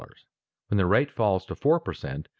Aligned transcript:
When 0.69 0.79
the 0.79 0.87
rate 0.87 1.11
falls 1.11 1.45
to 1.45 1.55
four 1.55 1.79
per 1.79 1.93
cent. 1.93 2.27